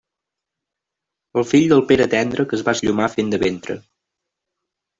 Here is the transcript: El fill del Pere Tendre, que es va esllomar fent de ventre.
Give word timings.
El 1.41 1.45
fill 1.49 1.67
del 1.75 1.85
Pere 1.93 2.09
Tendre, 2.15 2.47
que 2.49 2.59
es 2.61 2.65
va 2.71 2.75
esllomar 2.79 3.13
fent 3.19 3.33
de 3.37 3.43
ventre. 3.47 3.79